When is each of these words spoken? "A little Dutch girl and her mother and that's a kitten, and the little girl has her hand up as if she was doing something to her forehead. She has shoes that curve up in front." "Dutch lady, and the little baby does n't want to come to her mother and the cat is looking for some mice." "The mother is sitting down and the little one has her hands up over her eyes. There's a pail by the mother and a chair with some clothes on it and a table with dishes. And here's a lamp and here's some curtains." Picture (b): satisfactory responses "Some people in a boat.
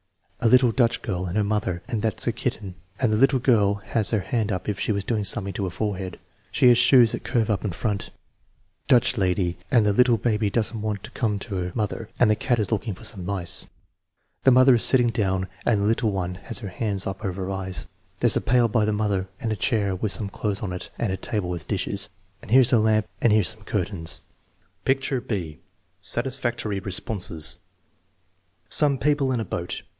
"A 0.43 0.47
little 0.47 0.71
Dutch 0.71 1.03
girl 1.03 1.27
and 1.27 1.37
her 1.37 1.43
mother 1.43 1.83
and 1.87 2.01
that's 2.01 2.25
a 2.25 2.31
kitten, 2.31 2.73
and 2.99 3.13
the 3.13 3.17
little 3.17 3.37
girl 3.37 3.75
has 3.75 4.09
her 4.09 4.21
hand 4.21 4.51
up 4.51 4.67
as 4.67 4.71
if 4.71 4.79
she 4.79 4.91
was 4.91 5.03
doing 5.03 5.23
something 5.23 5.53
to 5.53 5.65
her 5.65 5.69
forehead. 5.69 6.19
She 6.51 6.67
has 6.69 6.79
shoes 6.79 7.11
that 7.11 7.23
curve 7.23 7.51
up 7.51 7.63
in 7.63 7.69
front." 7.71 8.09
"Dutch 8.87 9.19
lady, 9.19 9.57
and 9.69 9.85
the 9.85 9.93
little 9.93 10.17
baby 10.17 10.49
does 10.49 10.73
n't 10.73 10.81
want 10.81 11.03
to 11.03 11.11
come 11.11 11.37
to 11.37 11.57
her 11.57 11.71
mother 11.75 12.09
and 12.19 12.31
the 12.31 12.35
cat 12.35 12.57
is 12.57 12.71
looking 12.71 12.95
for 12.95 13.03
some 13.03 13.23
mice." 13.23 13.67
"The 14.41 14.49
mother 14.49 14.73
is 14.73 14.83
sitting 14.83 15.11
down 15.11 15.45
and 15.67 15.81
the 15.81 15.85
little 15.85 16.11
one 16.11 16.33
has 16.49 16.57
her 16.57 16.69
hands 16.69 17.05
up 17.05 17.23
over 17.23 17.43
her 17.43 17.51
eyes. 17.51 17.85
There's 18.21 18.35
a 18.35 18.41
pail 18.41 18.67
by 18.67 18.85
the 18.85 18.91
mother 18.93 19.27
and 19.39 19.51
a 19.51 19.55
chair 19.55 19.95
with 19.95 20.11
some 20.11 20.29
clothes 20.29 20.61
on 20.63 20.73
it 20.73 20.89
and 20.97 21.13
a 21.13 21.17
table 21.17 21.51
with 21.51 21.67
dishes. 21.67 22.09
And 22.41 22.49
here's 22.49 22.73
a 22.73 22.79
lamp 22.79 23.07
and 23.21 23.31
here's 23.31 23.49
some 23.49 23.65
curtains." 23.65 24.21
Picture 24.85 25.21
(b): 25.21 25.59
satisfactory 26.01 26.79
responses 26.79 27.59
"Some 28.69 28.97
people 28.97 29.31
in 29.31 29.39
a 29.39 29.45
boat. 29.45 29.83